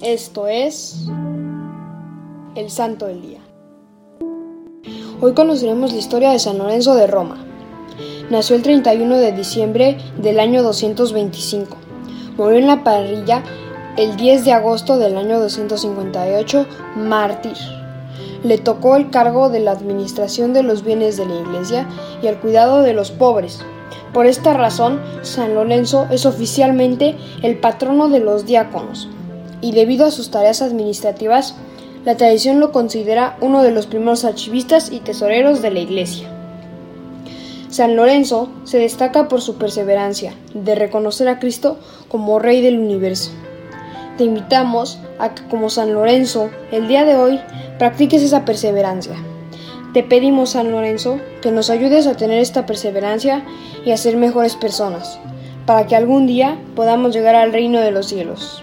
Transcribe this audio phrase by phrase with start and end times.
[0.00, 1.06] Esto es
[2.56, 3.38] el Santo del Día.
[5.20, 7.36] Hoy conoceremos la historia de San Lorenzo de Roma.
[8.28, 11.76] Nació el 31 de diciembre del año 225.
[12.36, 13.44] Murió en la parrilla
[13.96, 17.56] el 10 de agosto del año 258, mártir.
[18.42, 21.88] Le tocó el cargo de la administración de los bienes de la Iglesia
[22.20, 23.60] y el cuidado de los pobres.
[24.12, 29.08] Por esta razón, San Lorenzo es oficialmente el patrono de los diáconos,
[29.64, 31.54] y debido a sus tareas administrativas,
[32.04, 36.28] la tradición lo considera uno de los primeros archivistas y tesoreros de la Iglesia.
[37.70, 43.30] San Lorenzo se destaca por su perseverancia de reconocer a Cristo como Rey del universo.
[44.18, 47.40] Te invitamos a que como San Lorenzo, el día de hoy,
[47.78, 49.16] practiques esa perseverancia.
[49.94, 53.46] Te pedimos, San Lorenzo, que nos ayudes a tener esta perseverancia
[53.82, 55.18] y a ser mejores personas,
[55.64, 58.62] para que algún día podamos llegar al reino de los cielos.